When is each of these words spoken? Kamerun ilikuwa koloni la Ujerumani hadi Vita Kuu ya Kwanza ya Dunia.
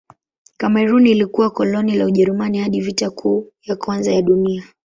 Kamerun 0.57 1.05
ilikuwa 1.07 1.49
koloni 1.49 1.95
la 1.95 2.05
Ujerumani 2.05 2.57
hadi 2.59 2.81
Vita 2.81 3.09
Kuu 3.09 3.51
ya 3.63 3.75
Kwanza 3.75 4.11
ya 4.13 4.21
Dunia. 4.21 4.63